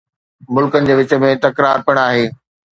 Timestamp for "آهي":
2.09-2.27